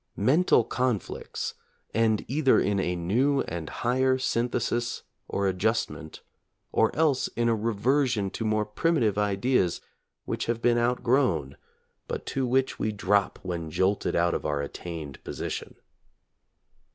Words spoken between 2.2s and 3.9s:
either in a new and